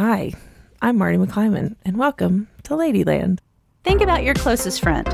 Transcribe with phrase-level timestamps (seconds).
[0.00, 0.32] Hi,
[0.80, 3.40] I'm Marnie McClyman, and welcome to Ladyland.
[3.84, 5.06] Think about your closest friend.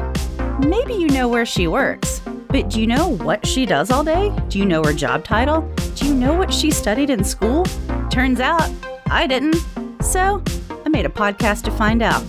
[0.60, 2.20] Maybe you know where she works,
[2.50, 4.32] but do you know what she does all day?
[4.48, 5.62] Do you know her job title?
[5.96, 7.64] Do you know what she studied in school?
[8.10, 8.70] Turns out
[9.10, 9.56] I didn't.
[10.00, 10.40] So
[10.84, 12.22] I made a podcast to find out.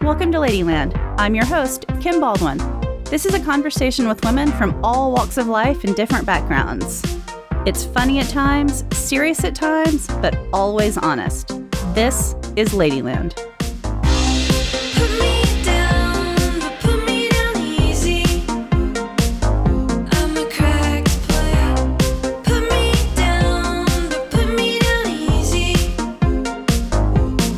[0.00, 0.96] Welcome to Ladyland.
[1.18, 2.58] I'm your host, Kim Baldwin.
[3.06, 7.02] This is a conversation with women from all walks of life and different backgrounds.
[7.66, 11.65] It's funny at times, serious at times, but always honest.
[11.96, 13.34] This is Ladyland.
[14.94, 18.22] Put me down, but put me down easy.
[18.48, 21.74] I'm a cracked play.
[22.44, 25.74] Put me down, but put me down easy.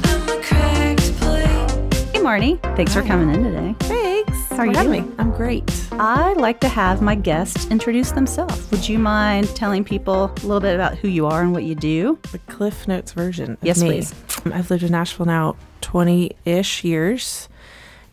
[0.06, 1.46] I'm a cracked play.
[2.12, 2.60] Hey, Marnie.
[2.76, 3.74] Thanks for coming in today.
[3.80, 4.38] Thanks.
[4.50, 5.08] How are you for having doing?
[5.08, 5.14] me.
[5.18, 5.64] I'm great.
[6.00, 8.70] I like to have my guests introduce themselves.
[8.70, 11.74] Would you mind telling people a little bit about who you are and what you
[11.74, 12.18] do?
[12.30, 13.52] The Cliff Notes version.
[13.52, 13.88] Of Yes, me.
[13.88, 14.14] please.
[14.52, 17.48] Um, I've lived in Nashville now 20 ish years.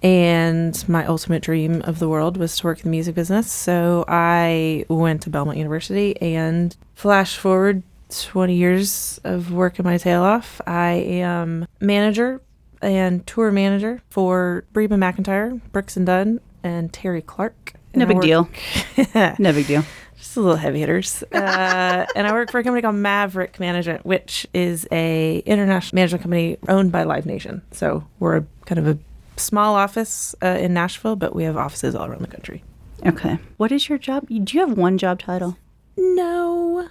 [0.04, 3.52] And my ultimate dream of the world was to work in the music business.
[3.52, 10.22] So I went to Belmont University and flash forward 20 years of working my tail
[10.22, 10.62] off.
[10.68, 12.42] I am manager
[12.82, 17.74] and tour manager for Reba McEntire, Brooks and Dunn, and Terri Clark.
[17.96, 18.50] No And big deal.
[19.40, 19.84] No big deal.
[20.26, 21.24] Just a little heavy hitters.
[21.36, 26.22] Uh, and I work for a company called Maverick Management, which is a international management
[26.24, 27.62] company owned by Live Nation.
[27.72, 28.98] So we're a kind of a
[29.40, 32.64] small office uh, in Nashville, but we have offices all around the country.
[33.06, 33.38] Okay.
[33.58, 34.28] What is your job?
[34.28, 35.58] Do you have one job title?
[35.98, 36.88] No,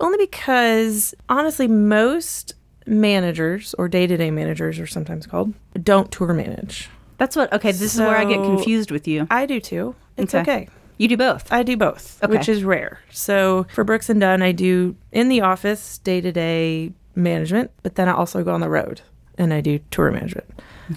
[0.00, 2.54] only because honestly, most
[2.86, 5.52] managers or day-to-day managers are sometimes called
[5.82, 6.88] don't tour manage.
[7.18, 7.52] That's what.
[7.52, 9.26] Okay, this is where I get confused with you.
[9.30, 9.94] I do too.
[10.16, 10.42] It's Okay.
[10.64, 10.68] okay.
[10.98, 11.50] You do both.
[11.52, 12.32] I do both, Okay.
[12.36, 13.00] which is rare.
[13.10, 17.94] So for Brooks and Dunn, I do in the office day to day management, but
[17.94, 19.00] then I also go on the road
[19.36, 20.48] and I do tour management.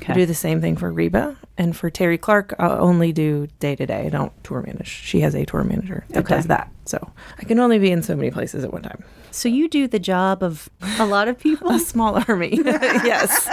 [0.07, 2.53] I do the same thing for Reba and for Terri Clark.
[2.57, 4.05] I'll only do day to day.
[4.05, 4.87] I don't tour manage.
[4.87, 6.35] She has a tour manager that Okay.
[6.35, 6.71] does that.
[6.85, 9.03] So I can only be in so many places at one time.
[9.31, 11.69] So you do the job of a lot of people.
[11.71, 13.49] A small army, yes.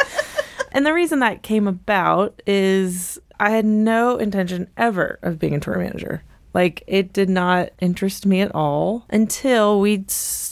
[0.72, 5.60] And the reason that came about is I had no intention ever of being a
[5.60, 6.22] tour manager.
[6.54, 10.04] Like it did not interest me at all until we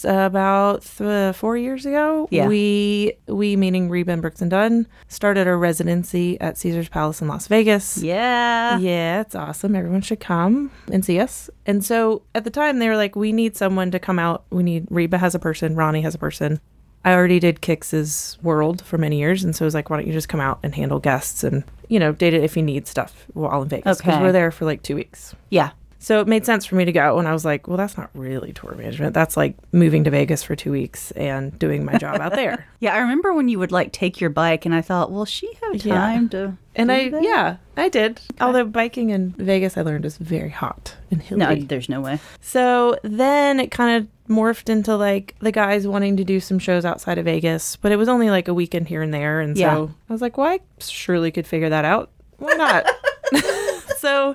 [0.05, 2.29] about th- four years ago.
[2.31, 2.47] Yeah.
[2.49, 7.29] We we meaning Reba and Brooks and Dunn started our residency at Caesar's Palace in
[7.29, 7.99] Las Vegas.
[8.03, 8.79] yeah.
[8.79, 9.75] Yeah, it's awesome.
[9.75, 11.49] Everyone should come and see us.
[11.65, 14.45] And so at the time, they were like, we need someone to come out.
[14.51, 16.61] We need Reba has a person, Ronnie has a person.
[17.05, 19.45] I already did Kix's World for many years.
[19.45, 21.63] And so I was like, why don't you just come out and handle guests and,
[21.89, 23.99] you know, date it if you need stuff while in Vegas.
[23.99, 24.23] Because Okay.
[24.23, 25.35] we're there for like two weeks.
[25.51, 25.71] Yeah.
[25.99, 27.19] So it made sense for me to go.
[27.19, 29.15] And I was like, well, that's not really tour management.
[29.15, 32.67] That's like moving to Vegas for two weeks and doing my job out there.
[32.79, 32.95] Yeah.
[32.95, 35.85] I remember when you would like take your bike, and I thought, will she have
[35.85, 35.95] Yeah.
[35.95, 36.57] time to?
[36.75, 37.23] And I, that?
[37.23, 38.21] yeah, I did.
[38.41, 41.39] Although biking in Vegas, I learned is very hot and hilly.
[41.39, 42.21] No, there's no way.
[42.43, 46.85] So then it kind of morphed into like the guys wanting to do some shows
[46.85, 49.41] outside of Vegas, but it was only like a weekend here and there.
[49.41, 49.75] And Yeah.
[49.75, 52.11] so I was like, well, I surely could figure that out.
[52.37, 52.85] Why not?
[53.99, 54.35] so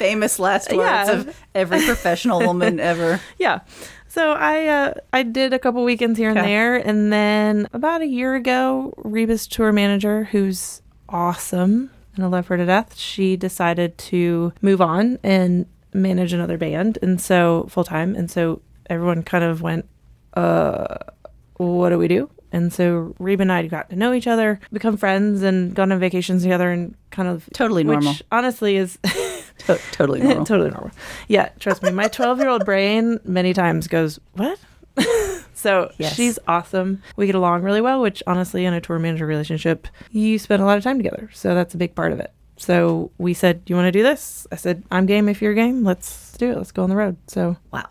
[0.00, 1.12] Famous last words Yeah.
[1.12, 3.20] of every professional woman ever.
[3.38, 3.60] yeah.
[4.08, 8.06] So I uh, I did a couple weekends here and there, and then about a
[8.06, 13.96] year ago, Reba's tour manager, who's awesome and I love her to death, she decided
[14.10, 19.44] to move on and manage another band, and so full time, and so everyone kind
[19.44, 19.86] of went,
[20.34, 20.96] uh,
[21.58, 22.28] what do we do?
[22.52, 26.00] And so Reba and I got to know each other, become friends, and gone on
[26.00, 28.10] vacations together, and kind of Totally normal.
[28.12, 28.98] Which honestly is
[29.66, 30.44] To- totally normal.
[30.44, 30.90] totally normal.
[31.28, 31.90] Yeah, trust me.
[31.90, 34.58] My 12 year old brain many times goes, What?
[35.54, 36.14] so Yes.
[36.14, 37.02] she's awesome.
[37.16, 40.66] We get along really well, which honestly, in a tour manager relationship, you spend a
[40.66, 41.30] lot of time together.
[41.32, 42.32] So that's a big part of it.
[42.56, 44.46] So we said, you want to do this?
[44.52, 45.82] I said, I'm game if you're game.
[45.84, 46.56] Let's do it.
[46.58, 47.16] Let's go on the road.
[47.26, 47.88] So Wow.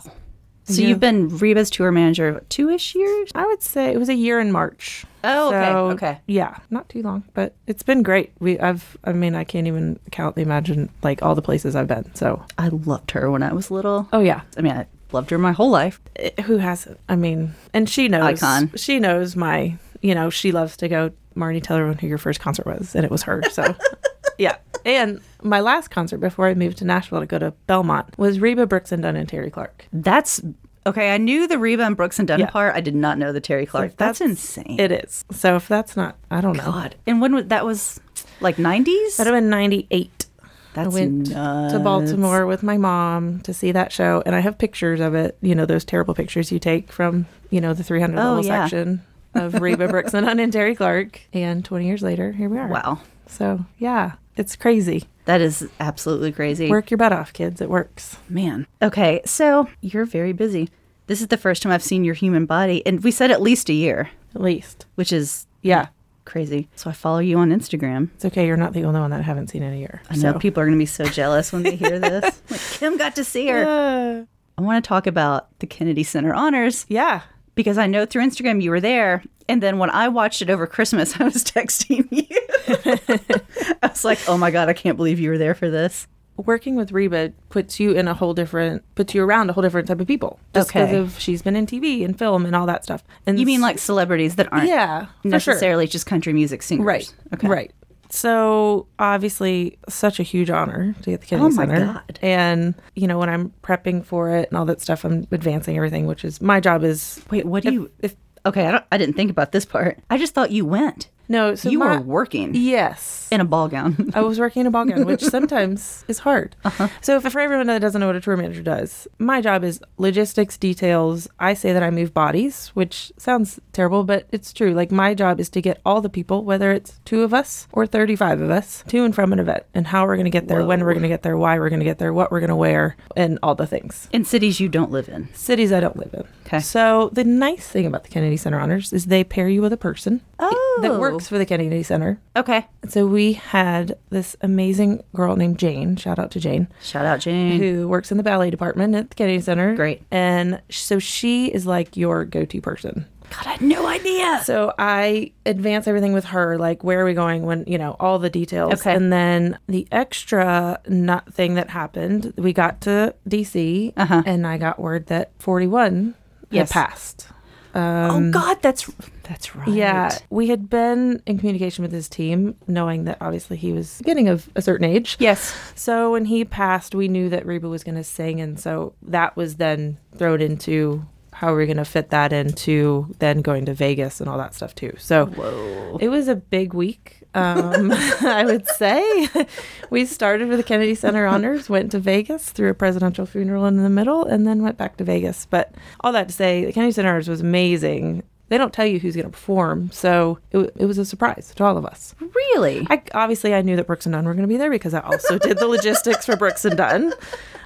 [0.70, 3.32] So you've been Reba's tour manager two ish years?
[3.36, 5.06] I would say it was a year in March.
[5.24, 6.20] Oh, okay, So, okay.
[6.28, 8.32] Yeah, not too long, but it's been great.
[8.40, 11.88] We, I've, I mean, I can't even count, the imagine like all the places I've
[11.88, 12.14] been.
[12.16, 14.08] So, I loved her when I was little.
[14.14, 16.00] oh yeah, I mean, I loved her my whole life.
[16.16, 17.00] Eh, who hasn't?
[17.10, 18.42] I mean, and she knows.
[18.42, 18.72] Icon.
[18.76, 19.78] She knows my.
[20.02, 21.12] You know, she loves to go.
[21.36, 23.42] Marnie, tell everyone who your first concert was, and it was her.
[23.52, 23.76] So,
[24.38, 24.58] yeah.
[24.86, 28.66] And my last concert before I moved to Nashville to go to Belmont was Reba
[28.66, 29.86] Brooks and Dunn and Terri Clark.
[29.92, 30.42] That's
[30.86, 31.14] okay.
[31.14, 32.50] I knew the Reba and Brooks and Dunn Yeah.
[32.50, 32.76] part.
[32.76, 33.98] I did not know the Terri Clark.
[33.98, 34.78] that's, insane.
[34.80, 35.26] It is.
[35.32, 36.66] So if that's not, I don't know.
[36.66, 36.96] God.
[37.08, 38.00] And when was that was
[38.42, 39.18] like 90s?
[39.18, 40.26] That'd have been '98.
[40.74, 41.74] That's I went nuts.
[41.74, 45.36] to Baltimore with my mom to see that show, and I have pictures of it.
[45.42, 48.64] You know, those terrible pictures you take from you know the 300 Oh, level yeah.
[48.66, 49.02] section.
[49.36, 51.22] of Reba Brooks and Dunn and Terri Clark.
[51.34, 52.68] And 20 years later, here we are.
[52.68, 53.00] Wow.
[53.28, 55.04] So, yeah, it's crazy.
[55.26, 56.70] That is absolutely crazy.
[56.70, 57.62] Work your butt off, kids.
[57.62, 58.18] It works.
[58.30, 58.66] Man.
[58.82, 60.70] Okay, so you're very busy.
[61.08, 63.70] This is the first time I've seen your human body, and we said at least
[63.70, 64.86] a year, At least.
[64.96, 65.88] which is Yeah.
[66.26, 66.70] crazy.
[66.76, 68.10] So I follow you on Instagram.
[68.16, 68.46] It's okay.
[68.48, 70.02] You're not the only one that I haven't seen in a year.
[70.10, 70.40] I know so.
[70.40, 72.42] people are going to be so jealous when they hear this.
[72.50, 73.66] Like, Kim got to see her.
[73.66, 74.26] Uh,
[74.58, 77.22] I want to talk about the Kennedy Center honors yeah.
[77.56, 79.24] because I know through Instagram you were there.
[79.50, 83.76] And then when I watched it over Christmas, I was texting you.
[83.82, 86.08] I was like, oh my God, I can't believe you were there for this.
[86.38, 89.90] Working with Reba puts you in a whole different, puts you around a whole different
[89.90, 90.40] type of people.
[90.54, 90.98] Just because Okay.
[90.98, 93.04] of she's been in TV and film and all that stuff.
[93.26, 95.32] And You mean like celebrities that aren't yeah, for sure.
[95.32, 96.86] necessarily just country music singers?
[96.86, 97.14] Right.
[97.34, 97.48] Okay.
[97.48, 97.72] Right.
[98.12, 101.86] So obviously, such a huge honor to get the Kennedy Oh my Center.
[101.94, 102.20] God.
[102.22, 106.08] And you know, when I'm prepping for it and all that stuff, I'm advancing everything,
[106.08, 106.84] which is my job.
[106.84, 107.92] Is Wait, what do if- you?
[108.00, 108.16] If
[108.46, 110.00] Okay, I, I didn't think about this part.
[110.10, 111.10] I just thought you went.
[111.30, 113.28] No, so you my- were working Yes.
[113.32, 114.12] in a ball gown.
[114.16, 116.56] I was working in a ball gown, which sometimes is hard.
[116.66, 116.88] Uh-huh.
[117.02, 120.58] So, for everyone that doesn't know what a tour manager does, my job is logistics,
[120.58, 121.28] details.
[121.40, 124.74] I say that I move bodies, which sounds terrible, but it's true.
[124.74, 127.86] Like, my job is to get all the people, whether it's two of us or
[127.86, 130.66] 35 of us, to and from an event, and how we're going to get there,
[130.66, 132.50] when we're going to get there, why we're going to get there, what we're going
[132.50, 134.10] to wear, and all the things.
[134.12, 135.30] in cities you don't live in.
[135.34, 136.24] Cities I don't live in.
[136.48, 136.60] Okay.
[136.60, 139.78] So, the nice thing about the Kennedy Center Honors is they pair you with a
[139.78, 140.80] person Oh.
[140.82, 142.20] that works for the Kennedy Center.
[142.36, 142.66] Okay.
[142.88, 145.96] So we had this amazing girl named Jane.
[145.98, 147.60] Shout out to Jane, Shout out Jane.
[147.60, 149.76] who works in the ballet department at the Kennedy Center.
[149.76, 150.02] Great.
[150.12, 153.06] And so she is like your go-to person.
[153.32, 154.42] God, I had no idea.
[154.44, 158.18] So I advance everything with her, like where are we going when you know all
[158.18, 158.74] the details.
[158.76, 158.96] Okay.
[158.96, 164.24] And then the extra nut thing that happened, we got to DC, Uh-huh.
[164.26, 166.16] and I got word that 41
[166.50, 166.72] Yes.
[166.72, 167.28] had passed.
[167.76, 168.90] Oh um, God, that's
[169.24, 169.68] that's right.
[169.68, 174.28] Yeah, we had been in communication with his team, knowing that obviously he was getting
[174.28, 175.18] of a certain age.
[175.20, 175.56] Yes.
[175.76, 179.36] So when he passed, we knew that Reba was going to sing, and so that
[179.36, 181.06] was then thrown into
[181.40, 184.76] how we're going to fit that into then going to Vegas and all that stuff
[184.76, 184.94] too.
[184.98, 185.98] So Whoa.
[186.02, 187.19] it was a big week.
[187.36, 187.92] Um,
[188.22, 189.28] I would say
[189.90, 193.78] we started with the Kennedy Center honors, went to Vegas, threw a presidential funeral in
[193.78, 195.46] the middle, and then went back to Vegas.
[195.46, 198.24] But all that to say, the Kennedy Center honors was amazing.
[198.50, 201.54] They don't tell you who's going to perform, so it, w- it was a surprise
[201.56, 202.16] to all of us.
[202.20, 202.88] Really?
[202.90, 205.02] I obviously I knew that Brooks and Dunn were going to be there because I
[205.02, 207.14] also did the logistics for Brooks and Dunn.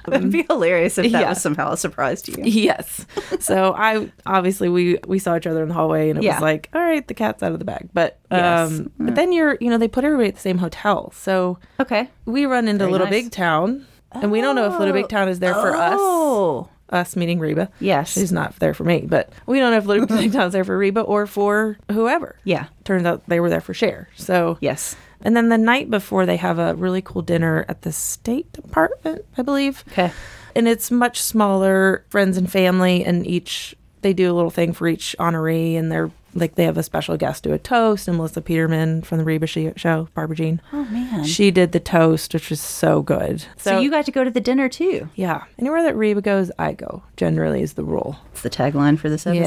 [0.10, 1.28] That'd be hilarious if that yeah.
[1.30, 2.44] was somehow a surprise to you.
[2.44, 3.06] Yes.
[3.40, 6.34] So I obviously we we saw each other in the hallway and it Yeah.
[6.34, 7.88] was like, all right, the cat's out of the bag.
[7.94, 8.70] But Yes.
[8.70, 11.10] um but then you're you know, they put everybody at the same hotel.
[11.12, 12.08] So Okay.
[12.26, 13.24] we run into Very Little nice.
[13.24, 13.86] Big Town.
[14.12, 15.96] And we don't know if Little Big Town is there for us.
[15.98, 16.68] Oh.
[16.90, 17.70] Us meeting Reba.
[17.80, 18.12] Yes.
[18.12, 20.78] She's not there for me, but we don't know if Little Big Town's there for
[20.78, 22.36] Reba or for whoever.
[22.44, 22.66] Yeah.
[22.84, 24.08] Turns out they were there for Cher.
[24.16, 24.94] So Yes.
[25.24, 29.24] And then the night before, they have a really cool dinner at the State Department,
[29.38, 29.82] I believe.
[29.88, 30.12] Okay.
[30.54, 34.86] And it's much smaller, friends and family, and each they do a little thing for
[34.86, 38.42] each honoree, and they're like they have a special guest do a toast, and Melissa
[38.42, 41.24] Peterman from the Reba Show, Barbara Jean, Oh man.
[41.24, 43.44] she did the toast, which was so good.
[43.56, 45.08] so, you got to go to the dinner too.
[45.14, 47.02] yeah, anywhere that Reba goes, I go.
[47.16, 48.18] Generally, is the rule.
[48.32, 49.42] It's the tagline for this episode.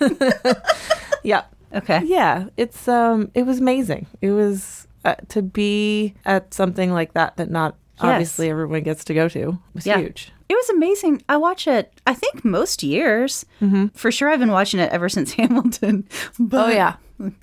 [0.00, 0.52] Yeah,
[1.22, 1.44] yeah.
[1.74, 2.00] Okay.
[2.04, 4.06] Yeah, it's um, it was amazing.
[4.20, 8.04] It was uh, to be at something like that that not Yes.
[8.12, 9.58] obviously everyone gets to go to.
[9.74, 9.98] was Yeah.
[9.98, 10.30] huge.
[10.48, 11.20] It was amazing.
[11.28, 11.92] I watch it.
[12.06, 13.44] I think most years.
[13.94, 16.04] For sure, I've been watching it ever since Hamilton.
[16.38, 16.94] But Oh, yeah.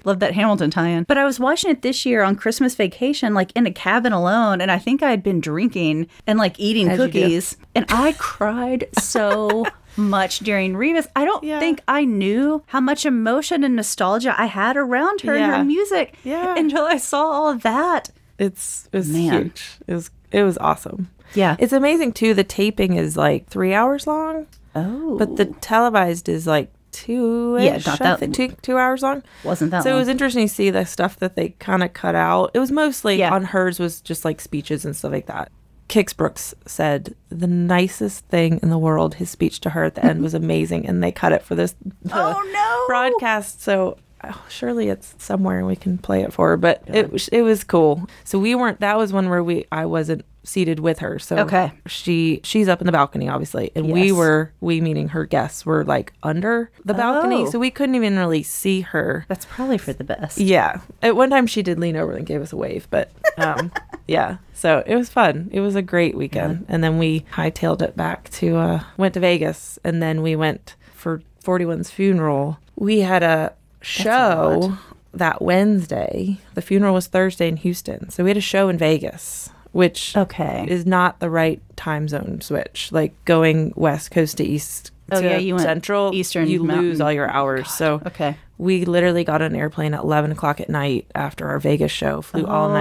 [0.06, 1.04] love that Hamilton tie-in.
[1.04, 4.62] But I was watching it this year on Christmas vacation, like in a cabin alone,
[4.62, 8.88] and I think I had been drinking and like eating As cookies, and I cried
[8.98, 9.66] so
[9.98, 11.08] much during Reba's.
[11.16, 11.60] I don't Yeah.
[11.60, 16.16] think I knew how much emotion and nostalgia I had around her and her music
[16.24, 16.56] Yeah.
[16.58, 18.10] until I saw all of that.
[18.38, 19.32] It's it was Man.
[19.44, 19.78] huge.
[19.88, 21.10] It was it was awesome.
[21.34, 21.56] Yeah.
[21.60, 22.34] It's amazing too.
[22.34, 25.56] The taping is like three hours long, oh, but the oh.
[25.62, 27.58] televised is like two.
[27.60, 29.24] Yeah, not that- two two hours long.
[29.44, 32.16] wasn't that So it was interesting to see the stuff that they kind of cut
[32.16, 32.52] out.
[32.54, 33.34] It was mostly Yeah.
[33.34, 35.52] on hers was just like speeches and stuff like that.
[35.96, 39.16] Kix Brooks said the nicest thing in the world.
[39.16, 41.74] His speech to her at the end was amazing, and they cut it for this
[42.12, 42.84] Oh, no.
[42.88, 43.62] broadcast.
[43.62, 46.58] So oh, surely it's somewhere and we can play it for her.
[46.58, 48.08] But it was it was cool.
[48.24, 48.80] So we weren't.
[48.80, 51.18] That was one where we I wasn't seated with her.
[51.18, 51.72] So Okay.
[51.88, 55.84] she she's up in the balcony obviously, and we were we meaning her guests were
[55.84, 57.50] like under the balcony, Oh.
[57.50, 59.26] so we couldn't even really see her.
[59.28, 60.38] That's probably for the best.
[60.38, 60.82] Yeah.
[61.02, 63.72] At one time she did lean over and gave us a wave, but um
[64.08, 64.38] yeah.
[64.54, 65.50] So it was fun.
[65.52, 66.66] It was a great weekend.
[66.70, 70.76] And then we hightailed it back to uh went to Vegas and then we went
[70.94, 72.60] for 41's funeral.
[72.76, 73.54] We had a
[73.86, 74.78] show
[75.14, 76.38] that Wednesday.
[76.56, 78.10] The funeral was Thursday in Houston.
[78.10, 80.66] So we had a show in Vegas, which Okay.
[80.68, 82.92] is not the right time zone switch.
[82.92, 87.02] Like going west coast to east Oh, to yeah, you central, Eastern you lose Mountain.
[87.04, 87.70] all your hours.
[87.70, 88.36] so Okay.
[88.58, 92.22] We literally got on an airplane at 11 o'clock at night after our Vegas show,
[92.22, 92.74] flew all Oh.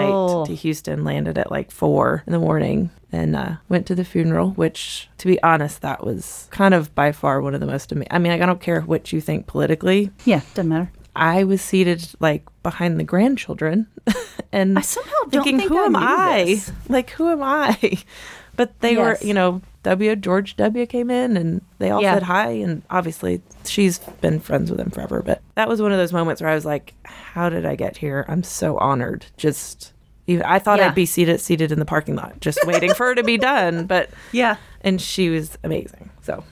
[0.42, 4.04] night to Houston, landed at like four in the morning, and uh, went to the
[4.04, 7.90] funeral, which, to be honest, that was kind of by far one of the most
[7.92, 8.08] amazing.
[8.10, 10.10] I mean, I don't care what you think politically.
[10.24, 10.90] Yeah, doesn't matter.
[11.16, 13.86] I was seated like behind the grandchildren
[14.52, 16.44] and I somehow don't thinking, think who I am I?
[16.46, 16.72] this.
[16.88, 17.98] Like, who am I?
[18.56, 19.20] But they Yes.
[19.22, 20.16] were, you know, W.
[20.16, 20.84] George W.
[20.86, 22.14] came in and they all Yeah.
[22.14, 22.50] said hi.
[22.50, 25.22] And obviously, she's been friends with him forever.
[25.24, 27.96] But that was one of those moments where I was like, how did I get
[27.98, 28.24] here?
[28.28, 29.26] I'm so honored.
[29.36, 29.92] Just,
[30.26, 30.88] even, I thought Yeah.
[30.88, 33.86] I'd be seated seated in the parking lot, just waiting for her to be done.
[33.86, 34.56] But, Yeah.
[34.80, 36.10] and she was amazing.
[36.22, 36.42] So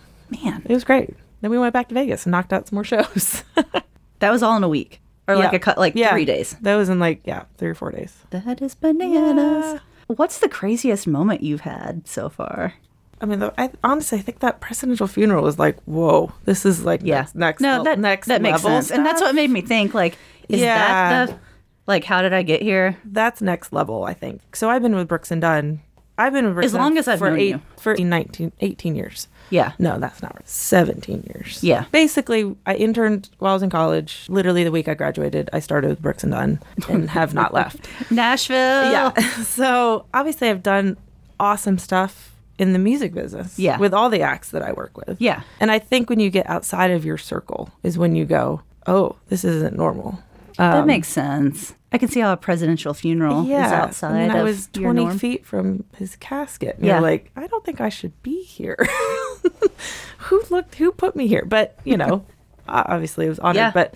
[0.44, 1.14] Man, it was great.
[1.40, 3.42] Then we went back to Vegas and knocked out some more shows.
[4.20, 6.10] that was all in a week, or like a cut, like Yeah.
[6.10, 6.56] three days.
[6.62, 8.14] That was in like, yeah, three or four days.
[8.30, 9.80] That is bananas.
[10.06, 12.74] What's the craziest moment you've had so far?
[13.22, 16.84] I mean, the, I honestly I think that presidential funeral was like, whoa, this is
[16.84, 17.20] like Yeah.
[17.20, 19.94] next, next, no, that next that makes sense, and that's what made me think.
[19.94, 20.76] Like, is Yeah.
[20.76, 21.38] that the
[21.86, 22.04] like?
[22.04, 22.96] How did I get here?
[23.04, 24.04] that's next level.
[24.04, 24.40] I think.
[24.56, 25.80] So I've been with Brooks and Dunn.
[26.18, 27.62] I've been with Brooks As and long Dunn as I've for known eight, you.
[27.78, 29.28] for 19, 18 years.
[29.48, 29.72] Yeah.
[29.78, 30.46] No, that's not right.
[30.48, 31.64] 17 years.
[31.64, 31.86] Yeah.
[31.90, 34.26] Basically, I interned while I was in college.
[34.28, 37.88] Literally, the week I graduated, I started with Brooks and Dunn and have not left.
[38.10, 38.56] Nashville.
[38.92, 39.12] yeah.
[39.42, 40.96] So obviously, I've done
[41.40, 42.31] awesome stuff
[42.62, 43.58] in the music business.
[43.58, 43.76] Yeah.
[43.78, 45.20] With all the acts that I work with.
[45.20, 45.42] Yeah.
[45.60, 49.16] And I think when you get outside of your circle is when you go, oh,
[49.28, 50.20] this isn't normal.
[50.58, 51.74] Um, That makes sense.
[51.92, 54.92] I can see how a presidential funeral is outside I mean, I of was your
[54.92, 55.18] 20 norm.
[55.18, 56.76] feet from his casket.
[56.76, 56.94] And Yeah.
[56.94, 58.76] You're like, I don't think I should be here.
[60.18, 61.44] who looked, who put me here?
[61.44, 62.24] But, you know,
[62.68, 63.56] obviously it was honored.
[63.56, 63.70] Yeah.
[63.74, 63.94] But,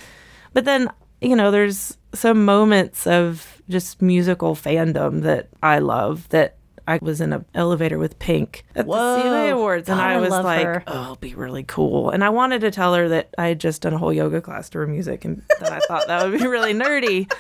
[0.53, 6.56] but then, you know, there's some moments of just musical fandom that I love that
[6.87, 9.17] I was in an elevator with Pink at Whoa.
[9.17, 10.85] the CMA Awards, and God, I was like, her.
[10.87, 13.83] "Oh, it'll be really cool." And I wanted to tell her that I had just
[13.83, 16.47] done a whole yoga class to her music, and that I thought that would be
[16.49, 17.33] really nerdy.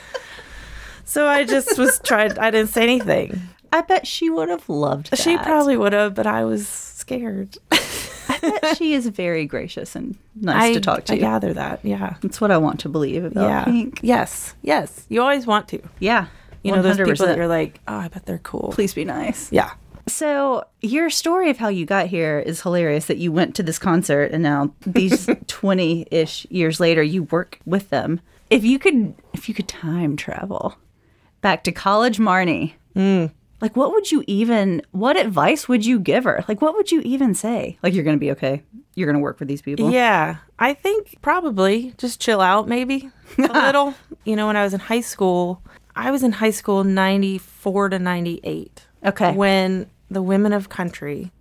[1.04, 2.38] So I just was tried.
[2.38, 3.40] I didn't say anything.
[3.72, 5.18] I bet she would have loved that.
[5.18, 7.56] She probably would have, but I was scared.
[8.28, 11.14] I bet she is very gracious and nice I, to talk to.
[11.14, 11.80] I gather that.
[11.84, 12.16] Yeah.
[12.22, 13.64] That's what I want to believe about yeah.
[13.64, 14.00] Pink.
[14.02, 14.54] Yes.
[14.62, 15.06] Yes.
[15.08, 15.80] You always want to.
[16.00, 16.26] Yeah.
[16.66, 18.70] You know those people that you're like, oh, I bet they're cool.
[18.72, 19.50] Please be nice.
[19.52, 19.72] Yeah.
[20.08, 23.06] So your story of how you got here is hilarious.
[23.06, 27.90] That you went to this concert and now these twenty-ish years later, you work with
[27.90, 28.20] them.
[28.48, 30.76] If you could, if you could time travel
[31.40, 33.26] back to college, Marnie, hmm.
[33.60, 34.82] like what would you even?
[34.92, 36.44] What advice would you give her?
[36.46, 37.78] Like what would you even say?
[37.82, 38.62] Like you're gonna be okay.
[38.94, 39.90] You're gonna work with these people.
[39.90, 43.94] Yeah, I think probably just chill out, maybe a little.
[44.24, 45.62] You know, when I was in high school,
[45.96, 48.82] I was in high school 94 to 98.
[49.06, 49.32] Okay.
[49.32, 51.32] When the women of country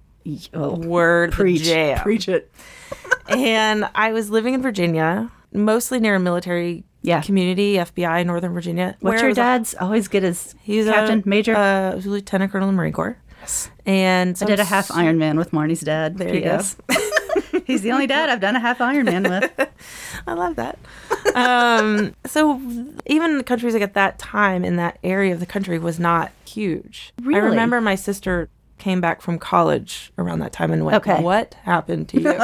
[0.54, 2.00] Oh, were preach, the jam.
[2.00, 2.52] preach it.
[3.30, 7.22] and I was living in Virginia, mostly near a military Yeah.
[7.22, 8.96] community, FBI, Northern Virginia.
[9.02, 11.56] What's your was a- dad's always get his He's captain, a major?
[11.56, 13.18] uh, he a lieutenant colonel in the Marine Corps.
[13.42, 13.70] Yes.
[13.86, 16.18] And so I did a half Ironman with Marnie's dad.
[16.18, 16.60] There you go.
[17.66, 19.70] He's the only dad I've done a half Ironman with.
[20.28, 20.78] I love that.
[21.36, 22.62] um, so
[23.06, 26.32] even the countries like at that time in that area of the country was not
[26.48, 27.14] huge.
[27.22, 27.40] Really?
[27.40, 31.22] I remember my sister came back from college around that time and went, Okay.
[31.22, 32.40] "What happened to you?"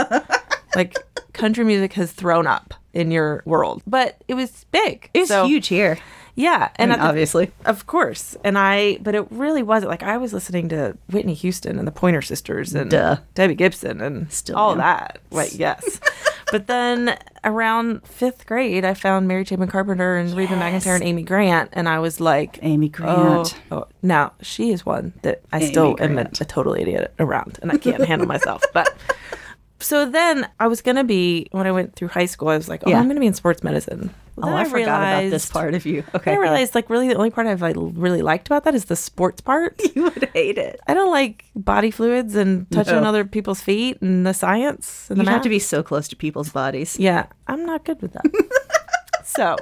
[0.76, 0.98] like
[1.34, 5.10] country music has thrown up in your world, but it was big.
[5.14, 5.98] It was So, huge here.
[6.36, 7.52] Yeah, and And at the- obviously.
[7.66, 8.36] of course.
[8.44, 11.92] And I, but it really wasn't like I was listening to Whitney Houston and the
[11.92, 13.18] Pointer Sisters and Duh.
[13.36, 14.78] Debbie Gibson and Still all am.
[14.78, 15.20] that.
[15.30, 16.00] Like, yes.
[16.52, 20.86] but then around fifth grade, I found Mary Chapin Carpenter and Reba Yes.
[20.86, 21.70] McEntire and Amy Grant.
[21.74, 23.56] And I was like, Amy oh, Grant.
[23.72, 23.88] oh.
[24.02, 26.42] Now, she is one that I Amy still am a, Grant.
[26.42, 28.64] a total idiot around and I can't handle myself.
[28.74, 28.96] But
[29.80, 32.70] so then I was going to be, when I went through high school, I was
[32.70, 33.00] like, oh, Yeah.
[33.00, 34.14] I'm going to be in sports medicine.
[34.38, 36.04] Oh, Then I, forgot about this part of you.
[36.16, 36.32] Okay.
[36.32, 38.96] I realized like really the only part I've like really liked about that is the
[38.96, 39.80] sports part.
[39.96, 40.80] you would hate it.
[40.88, 43.04] I don't like body fluids and touching No.
[43.04, 46.16] other people's feet and the science and the You'd have to be so close to
[46.16, 46.98] people's bodies.
[46.98, 48.24] Yeah, I'm not good with that.
[49.26, 49.58] so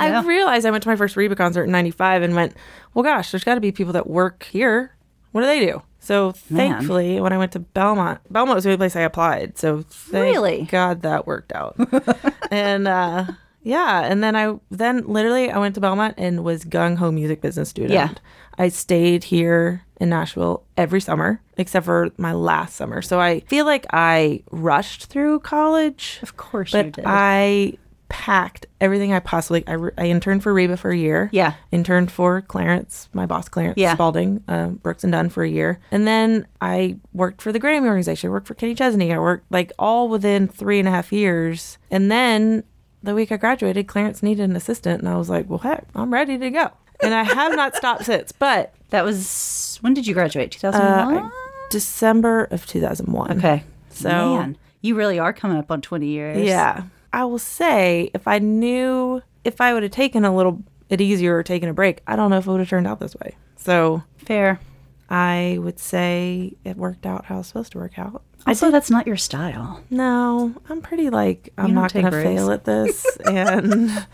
[0.00, 0.20] Yeah.
[0.20, 2.54] I realized I went to my first Reba concert in '95 and went,
[2.94, 4.94] well, gosh, there's got to be people that work here.
[5.32, 5.82] What do they do?
[6.00, 6.76] So Man.
[6.76, 9.58] thankfully, when I went to Belmont, Belmont was the only place I applied.
[9.58, 10.62] So thank Really?
[10.62, 11.76] God that worked out.
[12.50, 13.24] and uh,
[13.62, 17.40] yeah, and then I then literally I went to Belmont and was gung ho music
[17.40, 17.92] business student.
[17.92, 18.10] Yeah.
[18.56, 23.02] I stayed here in Nashville every summer except for my last summer.
[23.02, 27.04] So I feel like I rushed through college Of course you but did.
[27.06, 29.64] I packed everything I possibly.
[29.68, 31.28] I, I interned for Reba for a year.
[31.32, 31.54] Yeah.
[31.70, 33.94] Interned for Clarence, my boss, Clarence Yeah.
[33.94, 37.86] Spalding, uh, Brooks and Dunn for a year, and then I worked for the Grammy
[37.86, 38.30] organization.
[38.30, 39.12] I worked for Kenny Chesney.
[39.12, 42.64] I worked like all within three and a half years, and then
[43.02, 46.12] the week I graduated, Clarence needed an assistant, and I was like, "Well, heck, I'm
[46.12, 48.32] ready to go." And I have not stopped since.
[48.32, 50.50] But That was when did you graduate?
[50.50, 51.30] Two thousand uh.
[51.70, 53.38] December of 2001.
[53.38, 53.64] Okay.
[53.90, 56.38] So- man, you really are coming up on twenty years.
[56.46, 56.84] Yeah.
[57.12, 61.36] I will say if I knew if I would have taken a little it easier
[61.36, 63.36] or taken a break, I don't know if it would have turned out this way.
[63.56, 64.60] So fair.
[65.10, 68.22] I would say it worked out how it's supposed to work out.
[68.46, 69.82] I Also, that's not your style.
[69.90, 72.22] no, I'm pretty like I'm don't gonna risks.
[72.22, 74.06] fail at this and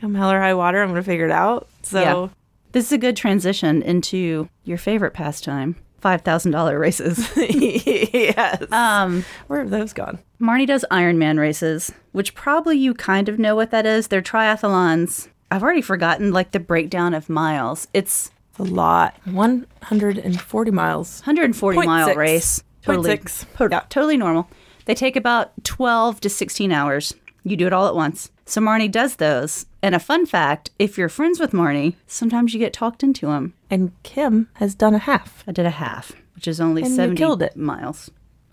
[0.00, 1.68] come hell or high water, I'm gonna figure it out.
[1.82, 2.28] So Yeah.
[2.72, 7.26] This is a good transition into your favorite pastime: five thousand dollar races.
[7.36, 8.70] yes.
[8.72, 10.18] um, Where have those gone?
[10.40, 14.08] Marnie does Ironman races, which probably you kind of know what that is.
[14.08, 15.28] They're triathlons.
[15.50, 17.88] I've already forgotten like the breakdown of miles.
[17.94, 19.14] It's It's a lot.
[19.24, 21.20] 140 miles.
[21.20, 22.16] 140 Point mile six.
[22.16, 22.58] race.
[22.82, 23.44] Point Totally, six.
[23.54, 23.80] po- Yeah.
[23.88, 24.48] totally normal.
[24.86, 27.14] They take about 12 to 16 hours.
[27.42, 28.30] You do it all at once.
[28.44, 29.66] So Marnie does those.
[29.82, 33.54] And a fun fact if you're friends with Marnie, sometimes you get talked into them.
[33.70, 35.44] And Kim has done a half.
[35.46, 37.56] I did a half, which is only And 70 killed it.
[37.56, 38.10] miles.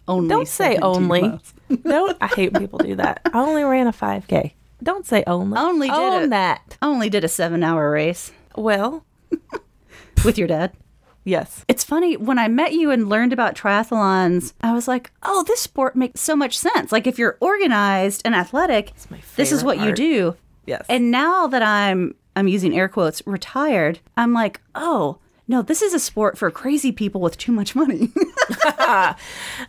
[0.08, 1.40] Only Don't say only.
[1.84, 2.18] Don't.
[2.22, 3.22] I hate people do that.
[3.34, 4.52] I only ran a 5K.
[4.82, 5.58] Don't say only.
[5.58, 6.30] Only did Own it.
[6.32, 6.78] that.
[6.82, 9.06] I only did a seven hour race Well,
[10.26, 10.72] with your dad.
[11.24, 11.64] yes.
[11.68, 15.62] It's funny when I met you and learned about triathlons, I was like, "Oh, this
[15.62, 16.92] sport makes so much sense.
[16.92, 18.94] Like if you're organized and athletic,
[19.36, 20.86] this is what you do." Yes.
[20.90, 25.94] And now that I'm I'm using air quotes retired, I'm like, "Oh, no, this is
[25.94, 28.12] a sport for crazy people with too much money."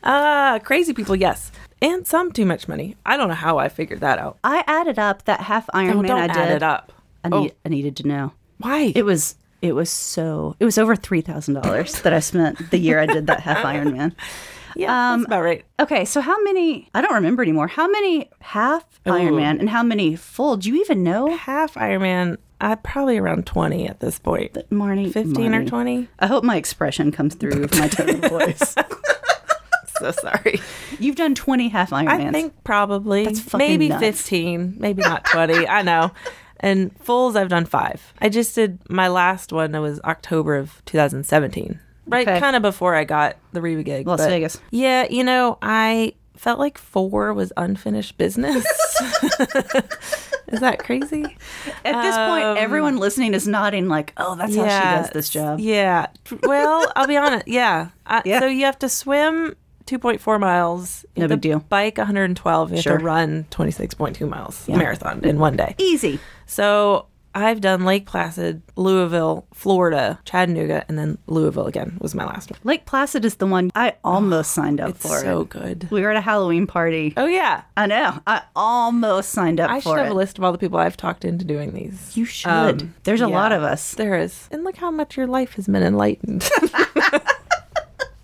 [0.02, 1.50] Ah, crazy people, yes.
[1.82, 2.96] And some too much money.
[3.04, 4.38] I don't know how I figured that out.
[4.44, 6.36] I added up that half Ironman don't I did.
[6.36, 6.92] add it up.
[7.24, 7.50] I, Oh.
[7.64, 8.32] I needed to know.
[8.58, 8.92] Why?
[8.94, 9.34] It was
[9.64, 13.06] it was so it was over three thousand dollars that I spent the year I
[13.06, 14.14] did that half Ironman.
[14.76, 15.64] yeah, um, that's about right.
[15.80, 16.88] Okay, so how many?
[16.94, 17.66] I don't remember anymore.
[17.68, 20.56] How many half Ironman and how many full?
[20.58, 24.52] Do you even know, Half Ironman, I probably around 20 at this point.
[24.70, 25.12] Marnie?
[25.12, 26.08] 15 or 20?
[26.18, 28.74] I hope my expression comes through with my tone of voice.
[29.98, 30.60] So sorry.
[30.98, 32.08] You've done twenty half Ironmans.
[32.28, 34.02] I think probably That's fucking maybe nuts.
[34.02, 35.68] 15, maybe not 20.
[35.68, 36.10] I know.
[36.64, 38.14] And fulls, I've done five.
[38.20, 39.74] I just did my last one.
[39.74, 42.26] It was October of 2017, right?
[42.26, 42.40] Okay.
[42.40, 44.06] Kind of before I got the Reba gig.
[44.06, 44.58] Las but- Vegas.
[44.70, 48.64] Yeah, you know, I felt like four was unfinished business.
[50.48, 51.24] Is that crazy?
[51.84, 54.68] At this Um, point, everyone listening is nodding like, "Oh, that's how she
[55.02, 56.06] does this job." Yeah.
[56.42, 57.48] Well, I'll be honest.
[57.48, 57.88] Yeah.
[58.06, 58.40] I, Yeah.
[58.40, 61.04] So you have to swim 2.4 miles.
[61.16, 61.60] No big deal.
[61.60, 62.70] Bike 112.
[62.70, 65.74] You have to run 26.2 miles marathon in one day.
[65.78, 66.18] Easy.
[66.46, 72.50] So I've done Lake Placid, Louisville, Florida, Chattanooga, and then Louisville again was my last
[72.50, 72.60] one.
[72.62, 75.18] Lake Placid is the one I almost signed up It's for.
[75.18, 75.48] so it.
[75.48, 75.88] good.
[75.90, 77.12] We were at a Halloween party.
[77.16, 77.62] Oh yeah.
[77.76, 78.20] I know.
[78.26, 80.12] I almost signed up I should have it.
[80.12, 82.16] a list of all the people I've talked into doing these.
[82.16, 82.50] You should.
[82.82, 83.34] Um, There's a yeah.
[83.34, 83.94] lot of us.
[83.94, 84.48] There is.
[84.52, 86.48] And look how much your life has been enlightened.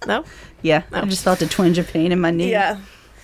[0.06, 0.24] no?
[0.62, 0.82] Yeah.
[0.92, 2.50] I just felt a twinge of pain in my knee.
[2.50, 2.80] Yeah.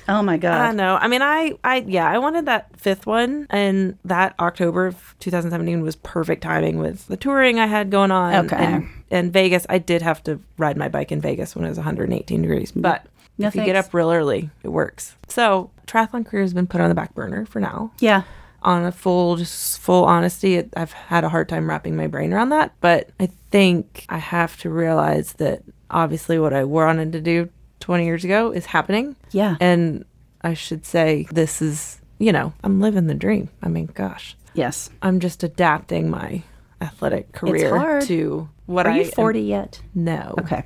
[0.09, 0.61] Oh my god.
[0.61, 0.97] I know.
[0.97, 5.83] I mean, I, I, yeah, I wanted that fifth one, and that October of 2017
[5.83, 8.47] was perfect timing with the touring I had going on.
[8.47, 8.57] Okay.
[8.57, 11.79] And, and Vegas, I did have to ride my bike in Vegas when it was
[11.79, 13.05] 118 degrees, but
[13.39, 15.17] No if you get up real early, it works.
[15.29, 17.93] So triathlon career has been put on the back burner for now.
[17.99, 18.23] Yeah.
[18.62, 22.33] On a full, just full honesty, it, I've had a hard time wrapping my brain
[22.33, 27.20] around that, but I think I have to realize that obviously what I wanted to
[27.20, 27.49] do
[27.81, 29.16] 20 years ago is happening.
[29.33, 29.57] Yeah.
[29.61, 30.05] And
[30.42, 33.49] I should say, this is, you know, I'm living the dream.
[33.62, 34.90] I mean, gosh, yes.
[35.03, 36.42] I'm just adapting my
[36.81, 39.81] athletic career to what Are I you am- 40 yet?
[39.94, 40.35] No.
[40.40, 40.64] Okay.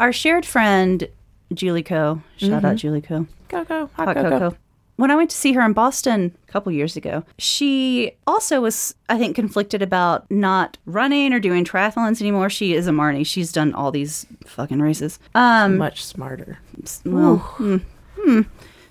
[0.00, 1.06] Our shared friend
[1.52, 2.22] Julie Co.
[2.36, 2.76] Shout out mm-hmm.
[2.76, 3.26] Julie Co.
[3.48, 3.90] Go, go.
[3.94, 4.56] Hot, Hot go, go.
[5.02, 8.94] When I went to see her in Boston a couple years ago, she also was,
[9.08, 12.48] I think, conflicted about not running or doing triathlons anymore.
[12.48, 13.26] She is a Marnie.
[13.26, 15.18] She's done all these fucking races.
[15.34, 16.60] Um, Much smarter.
[17.04, 17.78] well, hmm,
[18.16, 18.42] hmm.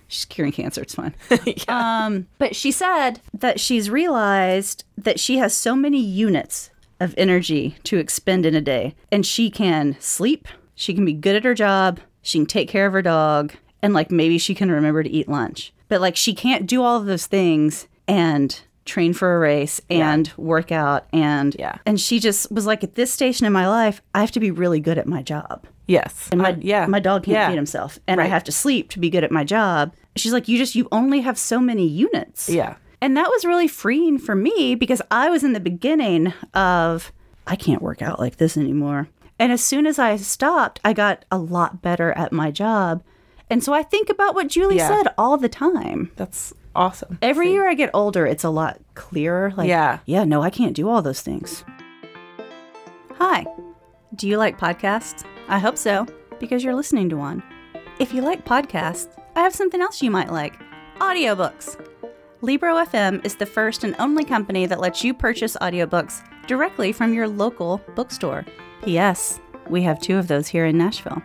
[0.10, 0.82] she's curing cancer.
[0.82, 1.16] It's fine.
[1.70, 7.78] Um, but she said that she's realized that she has so many units of energy
[7.86, 11.54] to expend in a day, and she can sleep, she can be good at her
[11.54, 15.10] job, she can take care of her dog, and like maybe she can remember to
[15.10, 15.72] eat lunch.
[15.92, 20.32] But like she can't do all of those things and train for a race and
[20.38, 21.78] work out and Yeah.
[21.86, 24.50] and she just was like at this station in my life I have to be
[24.50, 26.30] really good at my job Yes.
[26.32, 26.86] and my Uh, yeah.
[26.88, 27.50] my dog can't yeah.
[27.50, 29.94] feed himself and I have to sleep to be good at my job.
[30.16, 32.50] She's like, you just you only have so many units.
[32.50, 32.76] Yeah.
[33.02, 37.12] And that was really freeing for me because I was in the beginning of,
[37.48, 39.10] I can't work out like this anymore.
[39.40, 43.04] And as soon as I stopped, I got a lot better at my job.
[43.52, 44.88] And so I think about what Julie Yeah.
[44.88, 46.10] said all the time.
[46.16, 47.20] That's awesome.
[47.22, 47.52] Every See?
[47.54, 49.54] year I get older, it's a lot clearer.
[49.58, 50.00] Like, Yeah.
[50.06, 51.64] yeah, no, I can't do all those things.
[53.20, 53.46] Hi.
[54.16, 55.24] Do you like podcasts?
[55.50, 56.06] I hope so,
[56.40, 57.44] because you're listening to one.
[58.00, 60.56] If you like podcasts, I have something else you might like
[61.00, 61.76] audiobooks.
[62.42, 67.14] Libro FM is the first and only company that lets you purchase audiobooks directly from
[67.14, 68.46] your local bookstore.
[68.84, 69.40] P.S.
[69.70, 71.22] We have two of those here in Nashville.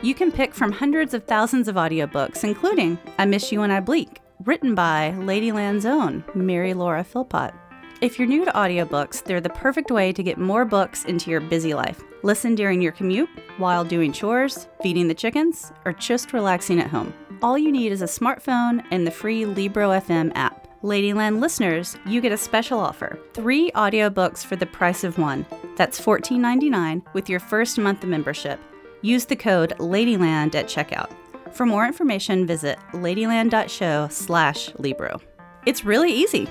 [0.00, 3.80] You can pick from hundreds of thousands of audiobooks, including I Miss You When I
[3.80, 7.52] Blink, written by Ladyland's own Mary Laura Philpott.
[8.00, 11.40] If you're new to audiobooks, they're the perfect way to get more books into your
[11.40, 12.00] busy life.
[12.22, 17.12] Listen during your commute, while doing chores, feeding the chickens, or just relaxing at home.
[17.42, 20.68] All you need is a smartphone and the free Libro FM app.
[20.84, 23.18] Ladyland listeners, you get a special offer.
[23.34, 25.44] Three audiobooks for the price of one.
[25.76, 28.60] That's $14.99 with your first month of membership.
[29.02, 31.10] Use the code LADYLAND at checkout.
[31.52, 35.20] For more information, visit ladyland.show slash Libro.
[35.66, 36.48] It's really easy.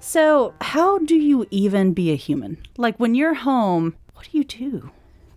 [0.00, 2.58] So, how do you even be a human?
[2.76, 4.90] Like when you're home, what do you do?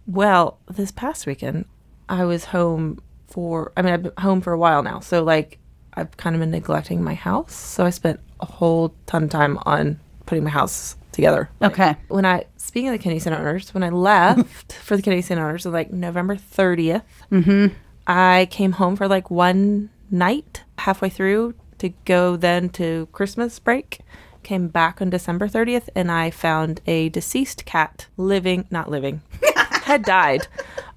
[0.08, 1.66] Well, this past weekend,
[2.10, 5.00] I was home for, I mean, I've been home for a while now.
[5.00, 5.60] So, like,
[5.94, 7.54] I've kind of been neglecting my house.
[7.54, 11.50] So, I spent a whole ton of time on putting my house together.
[11.60, 11.96] Like, Okay.
[12.08, 15.44] When I, speaking of the Kennedy Center honors, when I left for the Kennedy Center
[15.46, 17.74] honors, was like November 30th, mm-hmm.
[18.08, 24.00] I came home for like one night halfway through to go then to Christmas break.
[24.44, 29.22] Came back on December 30th and I found a deceased cat living, not living,
[29.56, 30.48] had died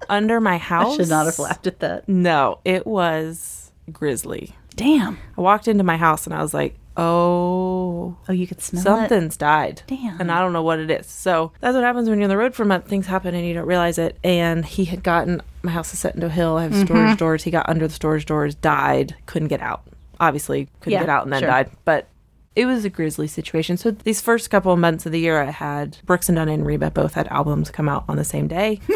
[0.07, 0.93] under my house.
[0.93, 2.07] I should not have laughed at that.
[2.07, 4.55] No, it was grisly.
[4.75, 5.17] Damn.
[5.37, 8.85] I walked into my house and I was like, oh, Oh, you could smell it.
[8.85, 9.81] something's died.
[9.87, 10.19] Damn.
[10.19, 11.07] And I don't know what it is.
[11.07, 12.87] So that's what happens when you're on the road for a month.
[12.87, 14.17] Things happen and you don't realize it.
[14.23, 16.57] And he had gotten, my house is set into a hill.
[16.57, 16.85] I have Mm-hmm.
[16.85, 17.43] storage doors.
[17.43, 19.83] He got under the storage doors, died, couldn't get out.
[20.19, 21.49] Obviously, couldn't Yeah, get out and then sure.
[21.49, 21.71] died.
[21.85, 22.07] But
[22.55, 23.77] it was a grisly situation.
[23.77, 26.65] So these first couple of months of the year, I had Brooks and Dunn and
[26.65, 28.79] Reba both had albums come out on the same day.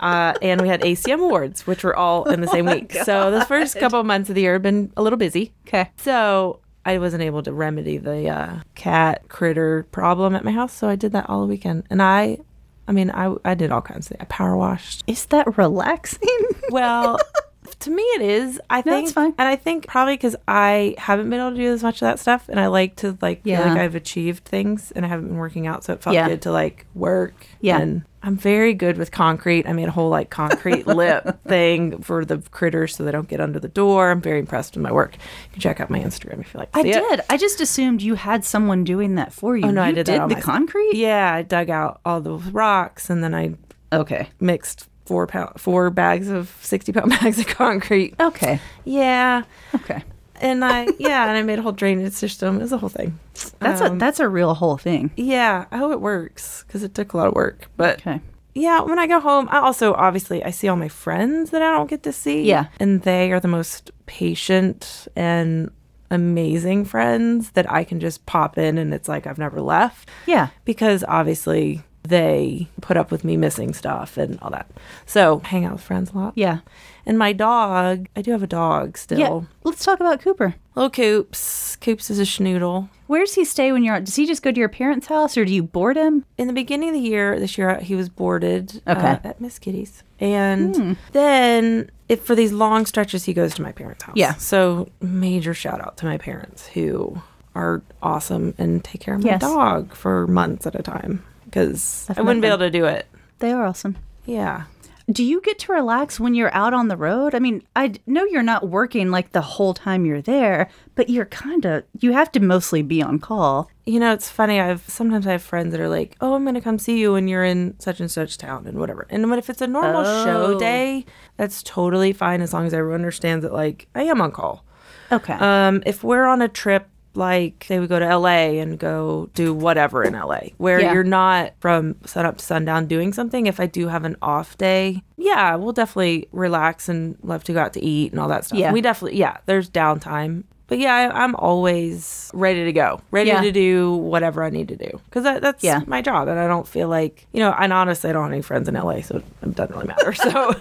[0.00, 2.92] Uh, and we had ACM awards, which were all in the Oh same week.
[3.04, 5.52] So the first couple of months of the year have been a little busy.
[5.66, 5.90] Okay.
[5.96, 10.88] So I wasn't able to remedy the uh, cat critter problem at my house, so
[10.88, 11.84] I did that all weekend.
[11.90, 12.38] And I,
[12.86, 14.22] I mean, I I did all kinds of things.
[14.22, 15.04] I power washed.
[15.06, 16.28] Is that relaxing?
[16.70, 17.18] Well,
[17.88, 18.60] to me it is.
[18.70, 19.34] I think, fine.
[19.38, 22.18] and I think probably because I haven't been able to do as much of that
[22.18, 23.68] stuff, and I like to like feel Yeah.
[23.72, 26.28] like I've achieved things, and I haven't been working out, so it felt Yeah.
[26.28, 27.34] good to like work.
[27.60, 27.78] Yeah.
[27.80, 29.68] and I'm very good with concrete.
[29.68, 33.40] I made a whole like concrete lip thing for the critters so they don't get
[33.40, 34.10] under the door.
[34.10, 35.14] I'm very impressed with my work.
[35.14, 36.72] You can check out my Instagram if you like.
[36.72, 36.94] To I see it.
[37.08, 37.20] did.
[37.30, 39.66] I just assumed you had someone doing that for you.
[39.66, 40.94] Oh no, you I did, that the concrete.
[40.96, 43.54] Yeah, I dug out all the rocks and then I
[43.92, 44.28] Okay.
[44.40, 48.14] mixed four pound four bags of sixty pound bags of concrete.
[48.20, 48.60] Okay.
[48.84, 49.42] Yeah,
[49.74, 50.02] Okay.
[50.40, 52.56] and I yeah, and I made a whole drainage system.
[52.58, 53.18] It was a whole thing.
[53.60, 55.10] That's a Um, that's a real whole thing.
[55.16, 55.64] yeah.
[55.72, 57.68] I hope it works because it took a lot of work.
[57.76, 58.20] But Okay.
[58.54, 61.70] yeah, when I go home, I also obviously I see all my friends that I
[61.72, 62.42] don't get to see.
[62.44, 62.66] Yeah.
[62.80, 65.70] and they are the most patient and
[66.10, 70.08] amazing friends that I can just pop in and it's like I've never left.
[70.26, 70.48] Yeah.
[70.64, 74.68] because obviously they put up with me missing stuff and all that.
[75.06, 76.32] So hang out with friends a lot.
[76.36, 76.60] Yeah.
[77.06, 79.18] And my dog, I do have a dog still.
[79.18, 79.40] Yeah.
[79.64, 80.54] Let's talk about Cooper.
[80.74, 81.76] Little Coops.
[81.76, 82.88] Coops is a schnoodle.
[83.06, 83.94] Where does he stay when you're?
[83.94, 84.04] Out?
[84.04, 86.24] Does he just go to your parents' house, or do you board him?
[86.36, 89.18] In the beginning of the year, this year, he was boarded uh, Okay.
[89.28, 90.02] at Miss Kitty's.
[90.20, 94.16] And then if for these long stretches, he goes to my parents' house.
[94.16, 94.34] Yeah.
[94.34, 97.22] So major shout out to my parents who
[97.54, 99.40] are awesome and take care of my Yes.
[99.40, 103.06] dog for months at a time because I've wouldn't be able to do it.
[103.40, 103.96] They are awesome.
[104.26, 104.64] Yeah.
[105.10, 107.34] Do you get to relax when you're out on the road?
[107.34, 111.24] I mean, I know you're not working like the whole time you're there, but you're
[111.24, 113.70] kind of you have to mostly be on call.
[113.86, 114.60] You know, it's funny.
[114.60, 117.12] I've sometimes I have friends that are like, "Oh, I'm going to come see you
[117.14, 120.56] when you're in such and such town and whatever." And if it's a normal show
[120.56, 120.58] Oh.
[120.58, 121.06] day,
[121.38, 124.62] that's totally fine as long as everyone understands that like I am on call.
[125.10, 125.32] Okay.
[125.32, 126.86] Um, if we're on a trip,
[127.18, 130.92] like they would go to LA and go do whatever in LA, where Yeah.
[130.94, 133.46] you're not from sun up to sundown doing something.
[133.46, 137.60] If I do have an off day, yeah, we'll definitely relax and love to go
[137.60, 138.58] out to eat and all that stuff.
[138.58, 138.72] Yeah.
[138.72, 139.38] we definitely yeah.
[139.46, 140.44] There's downtime.
[140.68, 143.40] But yeah, I, I'm always ready to go, ready Yeah.
[143.40, 145.80] to do whatever I need to do because that, that's Yeah.
[145.86, 147.54] my job, and I don't feel like you know.
[147.58, 150.12] And honestly, I don't have any friends in LA, so it doesn't really matter.
[150.12, 150.54] So,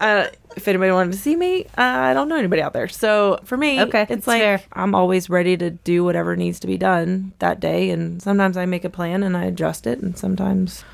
[0.00, 0.26] uh,
[0.56, 2.88] if anybody wanted to see me, uh, I don't know anybody out there.
[2.88, 4.62] So for me, Okay, it's like fair.
[4.72, 7.90] I'm always ready to do whatever needs to be done that day.
[7.90, 10.00] And sometimes I make a plan and I adjust it.
[10.00, 10.84] And sometimes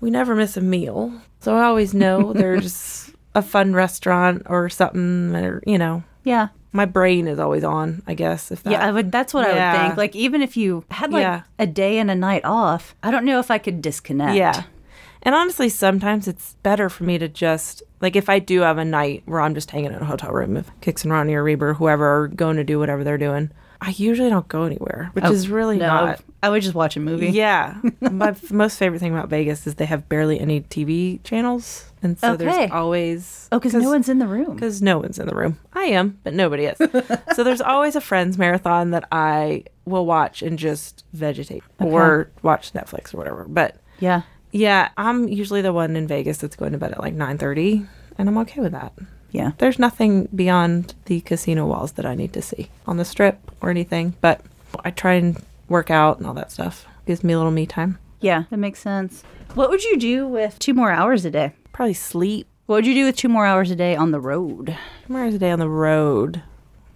[0.00, 1.12] we never miss a meal.
[1.40, 6.48] So I always know there's a fun restaurant or something, or, you know, Yeah.
[6.72, 8.50] my brain is always on, I guess.
[8.50, 9.12] If that, Yeah, I would.
[9.12, 9.96] That's what I would think.
[9.96, 11.42] Like, even if you had like Yeah.
[11.58, 14.36] a day and a night off, I don't know if I could disconnect.
[14.36, 14.62] Yeah.
[15.26, 18.84] And honestly, sometimes it's better for me to just like if I do have a
[18.84, 21.74] night where I'm just hanging in a hotel room, with Kix and Ronnie or Reba,
[21.74, 25.32] whoever, are going to do whatever they're doing, I usually don't go anywhere, which oh,
[25.32, 26.20] is really no, not.
[26.44, 27.30] I would just watch a movie.
[27.30, 27.74] Yeah.
[28.00, 31.90] My f- most favorite thing about Vegas is they have barely any TV channels.
[32.02, 32.44] And so Okay.
[32.44, 33.48] there's always.
[33.50, 34.54] Oh, because no one's in the room.
[34.54, 35.58] Because no one's in the room.
[35.72, 36.78] I am, but nobody is.
[37.34, 42.72] so there's always a Friends marathon that I will watch and just vegetate or watch
[42.74, 43.44] Netflix or whatever.
[43.48, 44.22] But Yeah.
[44.56, 47.86] Yeah, I'm usually the one in Vegas that's going to bed at like 9:30,
[48.18, 48.92] and I'm okay with that.
[49.30, 49.52] Yeah.
[49.58, 53.68] There's nothing beyond the casino walls that I need to see on the strip or
[53.70, 54.40] anything, but
[54.84, 56.86] I try and work out and all that stuff.
[57.06, 57.98] Gives me a little me time.
[58.20, 58.44] Yeah.
[58.50, 59.22] That makes sense.
[59.54, 61.52] What would you do with two more hours a day?
[61.72, 64.76] Probably sleep What would you do with two more hours a day on the road?
[65.06, 66.42] two more hours a day on the road.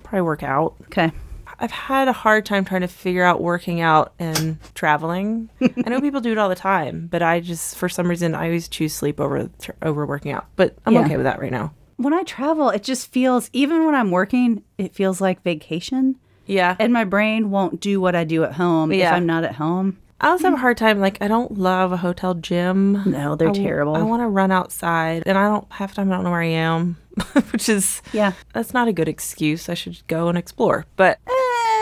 [0.03, 0.75] Probably work out.
[0.85, 1.13] Okay.
[1.61, 5.51] I've had a hard time trying to figure out working out and traveling.
[5.61, 8.47] I know people do it all the time, but I just for some reason I
[8.47, 10.47] always choose sleep over tr- over working out.
[10.57, 11.05] But I'm Yeah.
[11.05, 11.75] okay with that right now.
[11.97, 16.17] When I travel, it just feels, even when I'm working, it feels like vacation.
[16.47, 16.75] Yeah.
[16.79, 19.99] And my brain won't do what I do at home if I'm not at home.
[20.23, 20.99] I also have a hard time.
[21.01, 23.03] Like, I don't love a hotel gym.
[23.07, 23.97] No, they're I terrible.
[23.97, 26.41] I want to run outside, and I don't half the time I don't know where
[26.43, 26.97] I am,
[27.53, 28.33] which is Yeah.
[28.53, 29.69] that's not a good excuse.
[29.69, 30.85] I should go and explore.
[30.97, 31.33] But Eh.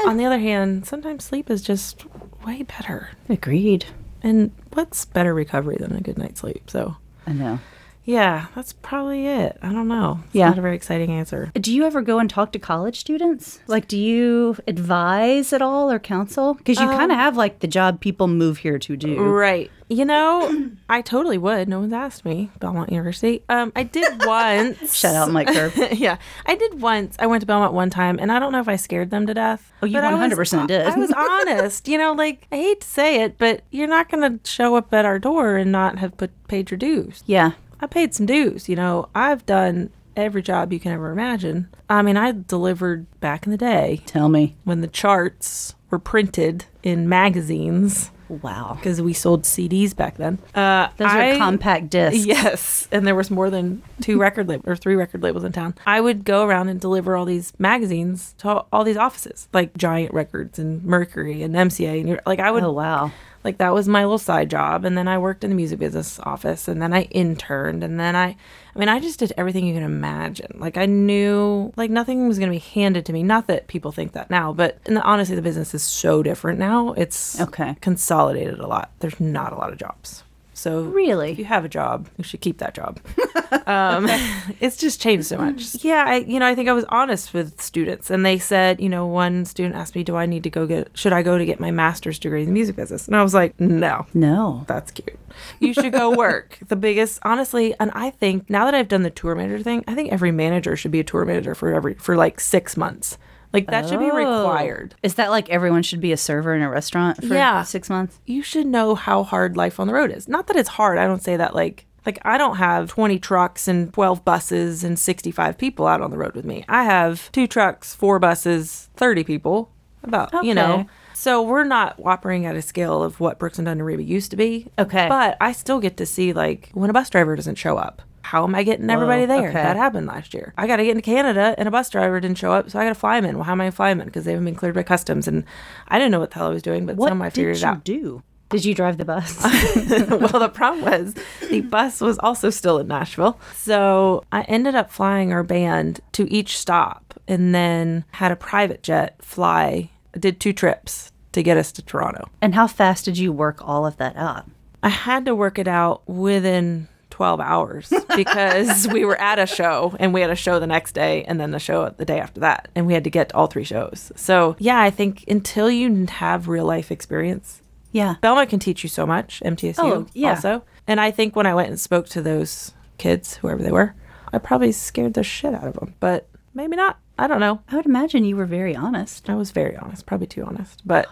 [0.07, 2.05] On the other hand, sometimes sleep is just
[2.47, 3.11] way better.
[3.29, 3.87] Agreed.
[4.23, 6.69] And what's better recovery than a good night's sleep?
[6.71, 7.61] So I know.
[8.05, 9.59] yeah, that's probably it.
[9.63, 10.21] I don't know.
[10.27, 10.49] It's Yeah.
[10.49, 11.53] not a very exciting answer.
[11.55, 13.61] Do you ever go and talk to college students?
[13.67, 16.55] Like, do you advise at all or counsel?
[16.55, 19.21] Because you kind of um, have like the job people move here to do.
[19.21, 19.71] Right.
[19.91, 21.67] You know, I totally would.
[21.69, 22.51] No one's asked me.
[22.61, 23.43] Belmont University.
[23.49, 24.95] Um, I did once.
[24.95, 25.73] Shout out Mike Curb.
[25.93, 27.17] yeah, I did once.
[27.19, 29.33] I went to Belmont one time, and I don't know if I scared them to
[29.35, 29.73] death.
[29.83, 30.87] Oh, you I was- 100% did.
[30.87, 31.89] I was honest.
[31.89, 34.93] You know, like I hate to say it, but you're not going to show up
[34.93, 37.23] at our door and not have put paid your dues.
[37.27, 37.53] Yeah.
[37.81, 38.69] I paid some dues.
[38.69, 41.69] You know, I've done every job you can ever imagine.
[41.89, 44.57] I mean, I delivered back in the day Tell me.
[44.65, 48.75] when the charts were printed in magazines Wow.
[48.79, 50.39] because we sold CDs back then.
[50.55, 52.27] Uh, Those I- are compact discs.
[52.27, 55.75] Yes, and there was more than two record labels or three record labels in town.
[55.87, 60.13] I would go around and deliver all these magazines to all these offices, like Giant
[60.15, 63.13] Records and Mercury and MCA, and you're, like I would Oh, wow.
[63.49, 66.21] Like that was my little side job, and then I worked in the music business
[66.21, 68.37] office, and then I interned, and then I,
[68.75, 70.57] I mean, I just did everything you can imagine.
[70.61, 73.23] Like I knew like nothing was going to be handed to me.
[73.23, 76.93] Not that people think that now, but and honestly, the business is so different now.
[76.93, 77.75] It's Okay.
[77.81, 78.91] consolidated a lot.
[78.99, 80.25] There's not a lot of jobs.
[80.59, 81.31] So Really?
[81.33, 82.99] if you have a job, you should keep that job.
[83.67, 84.07] um,
[84.61, 85.85] it's just changed so much.
[85.85, 88.89] Yeah, I you know I think I was honest with students, and they said you
[88.89, 90.91] know one student asked me, "Do I need to go get?
[90.95, 93.35] Should I go to get my master's degree in the music business?" And I was
[93.35, 94.65] like, "No." No.
[94.67, 95.19] That's cute.
[95.61, 96.59] You should go work.
[96.69, 99.95] the biggest, honestly, and I think now that I've done the tour manager thing, I
[99.95, 103.17] think every manager should be a tour manager for every for like six months.
[103.53, 104.17] Like that should be Oh.
[104.17, 104.95] required.
[105.03, 107.63] Is that like everyone should be a server in a restaurant for Yeah.
[107.63, 108.19] six months?
[108.27, 110.29] you should know how hard life on the road is.
[110.29, 110.99] Not that it's hard.
[110.99, 114.99] I don't say that like like I don't have 20 trucks and 12 buses and
[114.99, 116.65] 65 people out on the road with me.
[116.69, 119.71] I have two trucks, four buses, 30 people.
[120.05, 120.75] About, you know.
[120.75, 120.87] Okay.
[121.13, 124.31] So we're not operating at a scale of what Brooks and Dunn and Reba used
[124.31, 124.69] to be.
[124.79, 125.09] Okay.
[125.09, 128.01] But I still get to see like when a bus driver doesn't show up.
[128.29, 129.49] How am I getting everybody there?
[129.49, 129.53] okay.
[129.55, 130.53] That happened last year.
[130.59, 132.85] I got to get into Canada and a bus driver didn't show up, so I
[132.85, 133.37] got to fly him in.
[133.37, 134.05] Well, how am I flying in?
[134.07, 135.45] Because they haven't been cleared by customs, and
[135.89, 137.63] I didn't know what the hell I was doing, but What somehow I figured it
[137.63, 137.85] you out.
[137.85, 138.23] do?
[138.51, 139.43] Did you drive the bus?
[140.11, 141.15] well, the problem was
[141.49, 143.39] the bus was also still in Nashville.
[143.55, 148.83] So I ended up flying our band to each stop and then had a private
[148.83, 152.29] jet fly, did two trips to get us to Toronto.
[152.43, 154.45] and how fast did you work all of that out?
[154.83, 156.89] I had to work it out within
[157.19, 160.93] 12 hours because we were at a show and we had a show the next
[160.93, 162.69] day and then the show the day after that.
[162.77, 164.13] And we had to get to all three shows.
[164.15, 168.15] So, yeah, I think until you have real life experience, Yeah.
[168.21, 170.31] Belmont can teach you so much, MTSU Oh, yeah.
[170.31, 170.63] also.
[170.87, 173.97] And I think when I went and spoke to those kids, whoever they were,
[174.33, 176.99] I probably scared the shit out of them, but maybe not.
[177.19, 177.63] I don't know.
[177.69, 179.29] I would imagine you were very honest.
[179.29, 180.83] I was very honest, probably too honest.
[180.87, 181.09] But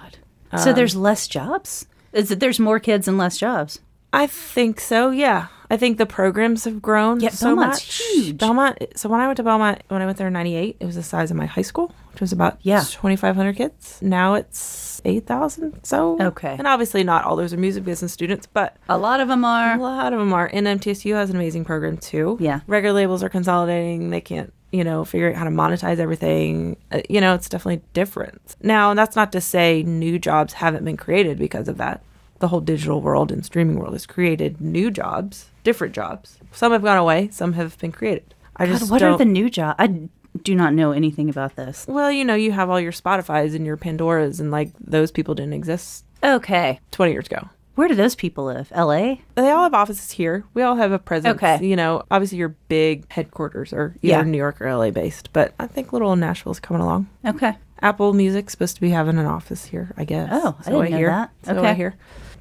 [0.56, 1.86] so Um, there's less jobs?
[2.12, 3.80] Is it there's more kids and less jobs?
[4.16, 5.10] I think so.
[5.10, 7.20] Yeah, I think the programs have grown.
[7.20, 7.96] Yeah, so Belmont's much.
[7.96, 8.38] huge.
[8.38, 8.78] Belmont.
[8.96, 11.02] So when I went to Belmont, when I went there in '98, it was the
[11.02, 12.82] size of my high school, which was about Yeah.
[12.88, 13.98] 2,500 kids.
[14.00, 15.84] Now it's 8,000.
[15.84, 16.56] So Okay.
[16.58, 19.74] and obviously not all those are music business students, but A lot of them are.
[19.74, 20.48] a lot of them are.
[20.52, 22.36] And MTSU has an amazing program too.
[22.40, 22.60] Yeah.
[22.66, 24.10] record labels are consolidating.
[24.10, 24.52] They can't.
[24.72, 26.76] You know, figure out how to monetize everything.
[26.90, 28.56] Uh, you know, it's definitely different.
[28.60, 32.02] Now, that's not to say new jobs haven't been created because of that.
[32.38, 36.38] The whole digital world and streaming world has created new jobs, different jobs.
[36.52, 38.34] Some have gone away, some have been created.
[38.56, 39.76] I just what are the new jobs?
[39.78, 40.08] I
[40.42, 41.86] do not know anything about this.
[41.88, 45.34] well, you know, you have all your Spotify's and your Pandoras, and like those people
[45.34, 46.80] didn't exist Okay.
[46.90, 47.48] 20 years ago.
[47.74, 48.68] Where do those people live?
[48.74, 49.20] L.A.
[49.34, 50.44] They all have offices here.
[50.54, 51.36] We all have a presence.
[51.36, 51.62] Okay.
[51.66, 54.22] You know, obviously your big headquarters are either Yeah.
[54.22, 57.08] New York or LA based, but I think little Nashville's coming along.
[57.26, 57.52] Okay.
[57.82, 60.30] Apple Music's supposed to be having an office here, I guess.
[60.32, 61.10] Oh, I So didn't know hear.
[61.10, 61.30] that.
[61.42, 61.68] So Okay.
[61.68, 61.94] I hear.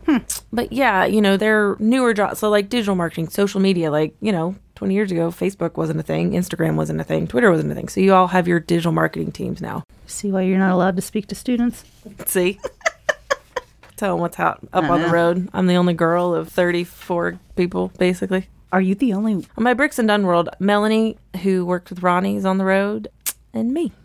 [0.05, 0.17] Hmm.
[0.53, 2.39] But yeah, you know, they're newer jobs.
[2.39, 6.03] So like digital marketing, social media, like, you know, 20 years ago, Facebook wasn't a
[6.03, 7.87] thing, Instagram wasn't a thing, Twitter wasn't a thing.
[7.87, 9.83] So you all have your digital marketing teams now.
[10.05, 11.83] See why you're not allowed to speak to students?
[12.25, 12.59] See?
[13.95, 15.49] Tell them what's out up on the road.
[15.53, 18.47] I'm the only girl of 34 people, basically.
[18.73, 19.45] Are you the only?
[19.57, 23.07] On my Brooks and Dunn world, Melanie, who worked with Ronnie, is on the road,
[23.53, 23.91] and me.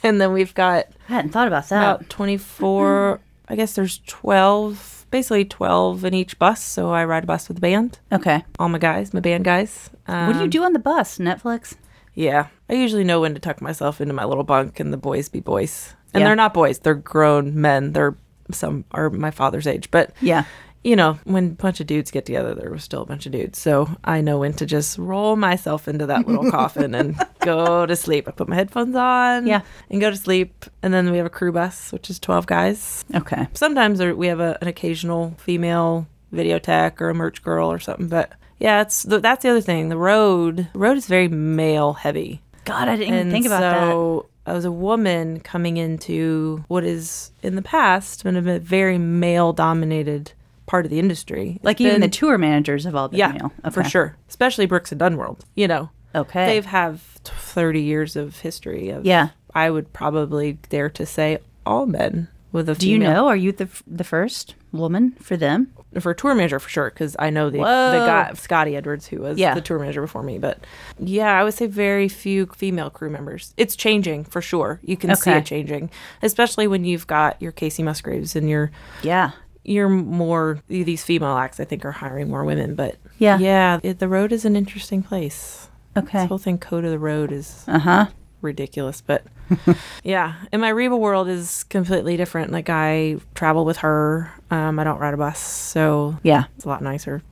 [0.00, 1.82] And then we've got I hadn't thought about that.
[1.96, 6.62] about 24, I guess there's 12, basically 12 in each bus.
[6.62, 8.44] So I ride a bus with the band, Okay.
[8.58, 9.90] all my guys, my band guys.
[10.06, 11.18] what do you Um, do on the bus?
[11.18, 11.74] Netflix?
[12.14, 12.46] Yeah.
[12.68, 15.40] I usually know when to tuck myself into my little bunk and the boys be
[15.40, 15.94] boys.
[16.12, 16.28] And Yeah.
[16.28, 17.92] they're not boys, they're grown men.
[17.92, 18.16] They're
[18.50, 19.90] some are my father's age.
[19.90, 20.44] But Yeah.
[20.84, 23.32] You know, when a bunch of dudes get together, there was still a bunch of
[23.32, 23.58] dudes.
[23.60, 27.96] So I know when to just roll myself into that little coffin and go to
[27.96, 28.28] sleep.
[28.28, 29.62] I put my headphones on Yeah.
[29.90, 30.64] and go to sleep.
[30.82, 33.04] And then we have a crew bus, which is 12 guys.
[33.14, 33.48] Okay.
[33.54, 37.78] Sometimes there, we have a, an occasional female video tech or a merch girl or
[37.78, 38.08] something.
[38.08, 39.88] But yeah, it's the, that's the other thing.
[39.88, 42.40] The road, the road is very male heavy.
[42.64, 43.90] God, I didn't even think about that.
[43.90, 49.52] so was a woman coming into what is in the past been a very male
[49.52, 50.32] dominated
[50.68, 51.58] part of the industry.
[51.64, 53.52] Like even the tour managers have all been yeah, male.
[53.72, 54.16] for sure.
[54.28, 55.44] Especially Brooks and Dunn world.
[55.56, 56.46] You know, Okay.
[56.46, 58.90] they've have thirty years of history.
[58.90, 59.30] Of, Yeah.
[59.54, 62.74] I would probably dare to say all men with a.
[62.76, 63.26] do you know?
[63.26, 65.72] Are you the the first woman for them?
[66.00, 67.92] for a tour manager for sure because I know the Whoa.
[67.92, 69.54] the guy Scotty Edwards who was Yeah.
[69.54, 70.38] the tour manager before me.
[70.38, 70.58] But
[70.98, 73.54] yeah, I would say very few female crew members.
[73.56, 74.80] It's changing for sure.
[74.84, 75.38] You can see Okay.
[75.38, 75.88] it changing,
[76.22, 78.70] especially when you've got your Kacey Musgraves and your
[79.02, 79.30] Yeah.
[79.68, 81.60] You're more these female acts.
[81.60, 83.38] I think are hiring more women, but Yeah.
[83.38, 85.68] yeah, it, the road is an interesting place.
[85.96, 86.20] Okay.
[86.20, 88.06] This whole thing, code of the road, is Uh huh.
[88.42, 89.00] ridiculous.
[89.00, 89.24] But
[90.04, 92.52] yeah, and my Reba world is completely different.
[92.52, 94.30] Like I travel with her.
[94.50, 96.44] Um, I don't ride a bus, so Yeah.
[96.56, 97.22] it's a lot nicer.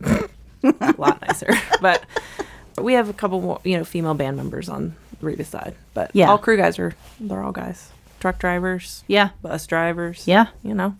[0.62, 1.52] a lot nicer.
[1.80, 2.02] But
[2.80, 5.74] we have a couple more, you know, female band members on the Reba side.
[5.92, 6.28] But Yeah.
[6.30, 7.90] all crew guys are they're all guys.
[8.20, 9.30] Truck drivers, Yeah.
[9.42, 10.26] bus drivers.
[10.26, 10.46] Yeah.
[10.62, 10.96] You know.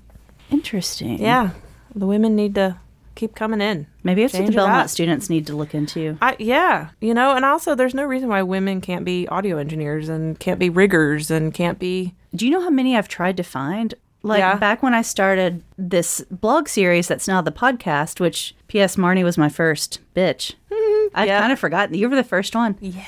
[0.51, 1.21] Interesting.
[1.21, 1.51] Yeah.
[1.95, 2.77] The women need to
[3.15, 3.87] keep coming in.
[4.03, 6.19] Maybe it's what the Belmont students need to look into.
[6.21, 10.09] I yeah, you know, and also there's no reason why women can't be audio engineers
[10.09, 13.45] and can't be riggers and can't be Do you know how many I've tried to
[13.45, 13.95] find?
[14.25, 14.57] Like Yeah.
[14.57, 18.97] back when I started this blog series that's now the podcast, which P.S.
[18.97, 20.55] Marnie was my first bitch.
[21.15, 21.41] I've Yeah.
[21.41, 21.95] kind of forgotten.
[21.95, 22.77] You were the first one.
[22.81, 23.07] Yes.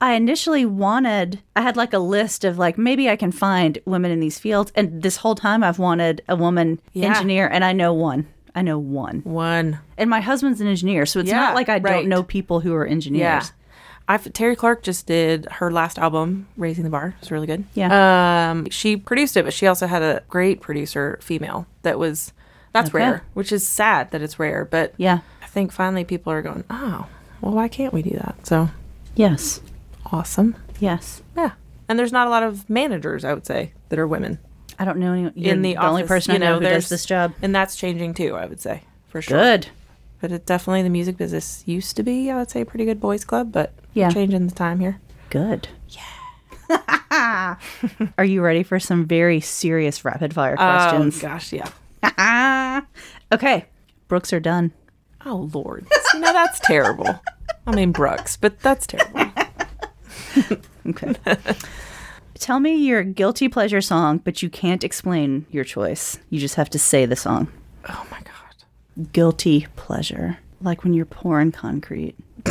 [0.00, 4.10] I initially wanted, I had like a list of like, maybe I can find women
[4.10, 4.72] in these fields.
[4.74, 7.08] And this whole time I've wanted a woman Yeah.
[7.08, 8.26] engineer, and I know one.
[8.54, 9.20] I know one.
[9.24, 9.78] One.
[9.98, 11.82] And my husband's an engineer, so it's Yeah, not like I right.
[11.84, 13.20] don't know people who are engineers.
[13.20, 13.42] Yeah.
[14.08, 17.14] I've, Terri Clark just did her last album, Raising the Bar.
[17.20, 17.64] It's really good.
[17.74, 18.50] Yeah.
[18.50, 22.32] Um, she produced it, but she also had a great producer, female, that was,
[22.72, 22.98] that's Okay.
[22.98, 24.64] rare, which is sad that it's rare.
[24.64, 25.20] But Yeah.
[25.42, 27.06] I think finally people are going, oh,
[27.40, 28.46] well, why can't we do that?
[28.46, 28.70] So
[29.14, 29.60] Yes.
[30.12, 30.56] Awesome.
[30.78, 31.22] Yes.
[31.36, 31.52] Yeah.
[31.88, 34.38] And there's not a lot of managers, I would say, that are women.
[34.78, 35.24] I don't know any.
[35.48, 37.34] In the, the only person you I know, who does this job.
[37.42, 38.34] and that's changing too.
[38.36, 39.38] I would say for sure.
[39.38, 39.68] Good.
[40.20, 42.30] but it definitely the music business used to be.
[42.30, 44.10] I would say a pretty good boys club, but Yeah.
[44.10, 45.00] changing the time here.
[45.28, 45.68] Good.
[45.88, 46.00] Yeah.
[48.18, 51.18] Are you ready for some very serious rapid fire oh, questions?
[51.18, 52.80] Oh gosh, yeah.
[53.32, 53.66] okay.
[54.08, 54.72] Brooks are Dunn.
[55.26, 57.20] Oh lord, you know that's terrible.
[57.66, 59.30] I mean Brooks, but that's terrible.
[60.86, 61.14] Okay.
[62.34, 66.18] Tell me your guilty pleasure song, but you can't explain your choice.
[66.30, 67.48] You just have to say the song.
[67.88, 70.38] Oh my god, Guilty pleasure.
[70.62, 72.16] Like when you're pouring concrete.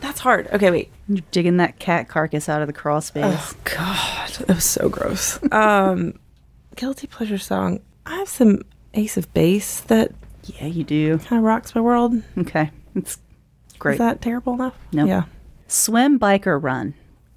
[0.00, 0.48] that's hard.
[0.52, 0.90] Okay, wait.
[1.08, 3.24] You're digging that cat carcass out of the crawl space.
[3.24, 5.38] Oh god, that was so gross.
[5.52, 6.18] Um,
[6.76, 7.80] guilty pleasure song.
[8.04, 8.62] I have some
[8.94, 10.12] Ace of Base that
[10.44, 11.18] Yeah, you do.
[11.18, 12.20] Kind of rocks my world.
[12.36, 12.70] Okay.
[12.96, 13.18] It's
[13.78, 13.94] great.
[13.94, 14.74] Is that terrible enough?
[14.92, 15.08] Nope.
[15.08, 15.22] Yeah.
[15.68, 16.94] Swim, bike, or run?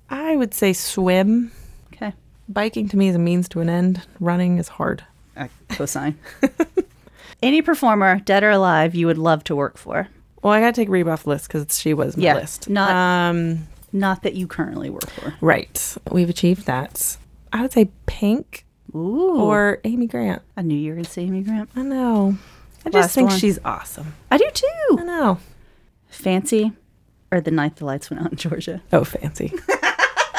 [0.10, 1.52] I would say swim.
[1.94, 2.14] Okay.
[2.48, 4.06] Biking to me is a means to an end.
[4.20, 5.04] Running is hard.
[5.36, 6.16] I cosign.
[7.42, 10.08] Any performer, dead or alive, you would love to work for.
[10.42, 12.70] Well, I got to take Reba off the list because she was my Yeah, list.
[12.70, 15.34] not- um, Not that you currently work for.
[15.42, 15.98] right.
[16.12, 17.18] We've achieved that.
[17.54, 19.40] I would say Pink Ooh.
[19.42, 20.42] or Amy Grant.
[20.58, 21.70] I knew you were going to say Amy Grant.
[21.76, 22.38] I know.
[22.86, 23.40] I just think one.
[23.40, 24.14] she's awesome.
[24.32, 24.98] I do too.
[25.00, 25.40] I know.
[26.10, 26.72] Fancy
[27.32, 28.82] or the night the lights went out in Georgia?
[28.92, 29.54] Oh, fancy.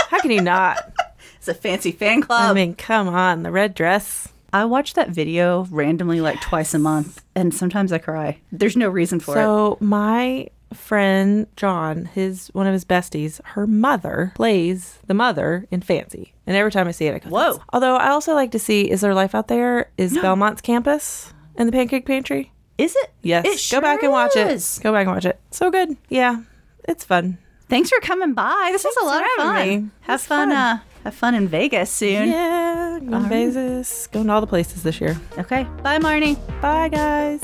[0.08, 0.78] How can you not?
[1.36, 2.50] It's a fancy fan club.
[2.50, 3.44] I mean, come on.
[3.44, 4.28] The red dress.
[4.52, 8.38] I watch that video randomly like twice a month, and sometimes I cry.
[8.52, 9.36] There's no reason for it.
[9.36, 15.80] So my friend John, his one of his besties, her mother plays the mother in
[15.80, 17.62] Fancy, and every time I see it, I go, Whoa.
[17.72, 19.90] Although I also like to see Is There Life Out There?
[19.96, 22.52] Is Belmont's campus in the Pancake Pantry?
[22.76, 23.12] Is it?
[23.22, 23.46] Yes.
[23.46, 24.76] It Go back and watch is.
[24.78, 24.82] it.
[24.82, 25.40] Go back and watch it.
[25.50, 25.96] So good.
[26.10, 26.42] Yeah,
[26.88, 27.38] it's fun.
[27.68, 28.70] Thanks for coming by.
[28.72, 29.68] This was a lot of fun.
[29.68, 29.90] me.
[30.00, 30.48] Have fun.
[30.48, 30.56] fun.
[30.56, 32.28] Uh, have fun in Vegas soon.
[32.28, 35.16] Yeah, to Vegas, going to all the places this year.
[35.38, 35.64] Okay.
[35.82, 36.36] Bye, Marnie.
[36.60, 37.42] Bye, guys.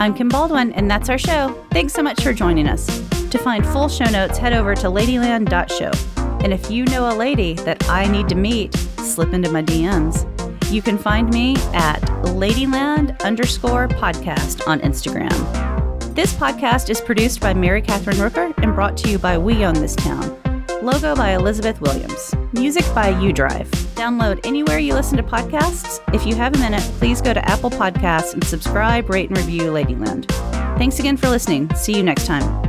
[0.00, 1.54] I'm Kim Baldwin, and that's our show.
[1.70, 2.86] Thanks so much for joining us.
[3.30, 5.90] To find full show notes, head over to ladyland.show.
[6.42, 10.30] And if you know a lady that I need to meet, slip into my DMs.
[10.72, 15.73] You can find me at ladyland underscore podcast on Instagram.
[16.14, 19.74] This podcast is produced by Mary Catherine Rooker and brought to you by We Own
[19.74, 20.40] This Town.
[20.80, 22.32] Logo by Elizabeth Williams.
[22.52, 23.68] Music by UDrive.
[23.96, 26.00] Download anywhere you listen to podcasts.
[26.14, 29.62] If you have a minute, please go to Apple Podcasts and subscribe, rate, and review
[29.62, 30.28] Ladyland.
[30.78, 31.74] Thanks again for listening.
[31.74, 32.63] See you next time.